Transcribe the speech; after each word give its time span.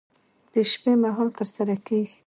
د 0.53 0.55
شپې 0.71 0.93
مهال 1.03 1.29
ترسره 1.37 1.75
کېږي. 1.87 2.15